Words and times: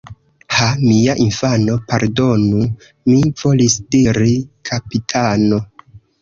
Ha! 0.53 0.67
mia 0.83 1.13
infano... 1.25 1.75
pardonu, 1.91 2.63
mi 3.11 3.19
volis 3.43 3.77
diri: 3.97 4.33
kapitano. 4.71 5.63